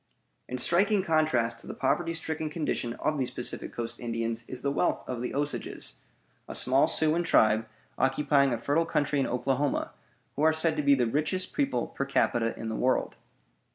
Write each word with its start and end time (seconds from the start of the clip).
In 0.49 0.57
striking 0.57 1.03
contrast 1.03 1.59
to 1.59 1.67
the 1.67 1.75
poverty 1.75 2.15
stricken 2.15 2.49
condition 2.49 2.93
of 2.93 3.19
these 3.19 3.29
Pacific 3.29 3.71
Coast 3.71 3.99
Indians 3.99 4.43
is 4.47 4.63
the 4.63 4.71
wealth 4.71 5.07
of 5.07 5.21
the 5.21 5.35
Osages, 5.35 5.97
a 6.47 6.55
small 6.55 6.87
Siouan 6.87 7.23
tribe 7.23 7.67
occupying 7.99 8.51
a 8.51 8.57
fertile 8.57 8.87
country 8.87 9.19
in 9.19 9.27
Oklahoma, 9.27 9.91
who 10.35 10.41
are 10.41 10.53
said 10.53 10.75
to 10.77 10.81
be 10.81 10.95
the 10.95 11.05
richest 11.05 11.53
people, 11.53 11.85
per 11.85 12.05
capita, 12.05 12.57
in 12.57 12.67
the 12.67 12.75
world. 12.75 13.17